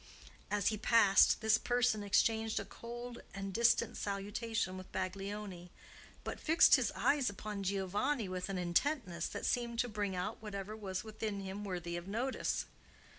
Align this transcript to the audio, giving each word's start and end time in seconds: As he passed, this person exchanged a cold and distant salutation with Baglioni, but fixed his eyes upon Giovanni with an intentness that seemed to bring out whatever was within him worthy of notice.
As 0.49 0.69
he 0.69 0.77
passed, 0.77 1.41
this 1.41 1.59
person 1.59 2.01
exchanged 2.01 2.59
a 2.59 2.65
cold 2.65 3.21
and 3.35 3.53
distant 3.53 3.97
salutation 3.97 4.75
with 4.75 4.91
Baglioni, 4.91 5.69
but 6.23 6.39
fixed 6.39 6.73
his 6.73 6.91
eyes 6.95 7.29
upon 7.29 7.61
Giovanni 7.61 8.27
with 8.27 8.49
an 8.49 8.57
intentness 8.57 9.27
that 9.27 9.45
seemed 9.45 9.77
to 9.77 9.87
bring 9.87 10.15
out 10.15 10.41
whatever 10.41 10.75
was 10.75 11.03
within 11.03 11.41
him 11.41 11.63
worthy 11.63 11.95
of 11.97 12.07
notice. 12.07 12.65